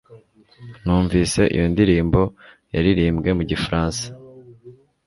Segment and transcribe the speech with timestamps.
[0.83, 2.21] Numvise iyo ndirimbo
[2.73, 4.05] yaririmbwe mu gifaransa.